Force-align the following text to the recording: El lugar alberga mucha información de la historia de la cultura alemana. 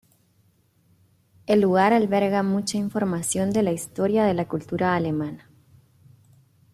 El 1.45 1.61
lugar 1.61 1.93
alberga 1.93 2.41
mucha 2.41 2.75
información 2.79 3.51
de 3.53 3.61
la 3.61 3.71
historia 3.71 4.23
de 4.23 4.33
la 4.33 4.47
cultura 4.47 4.95
alemana. 4.95 5.47